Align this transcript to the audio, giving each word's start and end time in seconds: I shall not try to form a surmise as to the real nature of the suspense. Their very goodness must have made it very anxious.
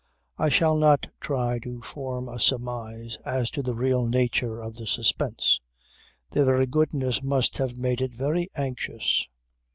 I 0.39 0.49
shall 0.49 0.77
not 0.77 1.09
try 1.19 1.59
to 1.59 1.79
form 1.83 2.27
a 2.27 2.39
surmise 2.39 3.19
as 3.23 3.51
to 3.51 3.61
the 3.61 3.75
real 3.75 4.07
nature 4.07 4.59
of 4.59 4.73
the 4.73 4.87
suspense. 4.87 5.61
Their 6.31 6.45
very 6.45 6.65
goodness 6.65 7.21
must 7.21 7.59
have 7.59 7.77
made 7.77 8.01
it 8.01 8.15
very 8.15 8.49
anxious. 8.55 9.27